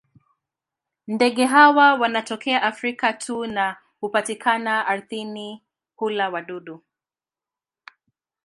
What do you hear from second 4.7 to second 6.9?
ardhini; hula wadudu.